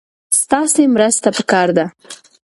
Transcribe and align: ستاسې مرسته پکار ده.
ستاسې 0.41 0.83
مرسته 0.95 1.29
پکار 1.37 1.69
ده. 1.77 1.85